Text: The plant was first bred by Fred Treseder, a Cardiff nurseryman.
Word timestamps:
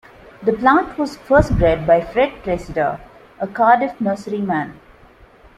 The 0.41 0.53
plant 0.53 0.97
was 0.97 1.15
first 1.15 1.55
bred 1.59 1.85
by 1.85 2.01
Fred 2.01 2.31
Treseder, 2.43 2.99
a 3.39 3.45
Cardiff 3.45 4.01
nurseryman. 4.01 4.79